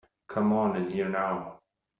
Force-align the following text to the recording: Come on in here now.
Come 0.25 0.51
on 0.53 0.75
in 0.77 0.89
here 0.89 1.09
now. 1.09 1.59